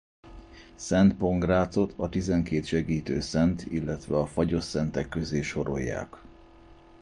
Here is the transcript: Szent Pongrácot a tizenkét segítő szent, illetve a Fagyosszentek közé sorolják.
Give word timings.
Szent 0.75 1.15
Pongrácot 1.17 1.93
a 1.95 2.09
tizenkét 2.09 2.65
segítő 2.65 3.19
szent, 3.19 3.65
illetve 3.65 4.17
a 4.17 4.25
Fagyosszentek 4.27 5.09
közé 5.09 5.41
sorolják. 5.41 6.15